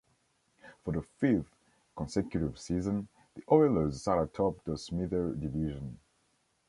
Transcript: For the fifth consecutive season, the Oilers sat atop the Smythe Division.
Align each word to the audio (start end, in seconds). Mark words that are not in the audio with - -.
For 0.83 0.93
the 0.93 1.03
fifth 1.03 1.55
consecutive 1.95 2.57
season, 2.57 3.07
the 3.35 3.43
Oilers 3.51 4.01
sat 4.01 4.17
atop 4.17 4.63
the 4.63 4.75
Smythe 4.75 5.39
Division. 5.39 5.99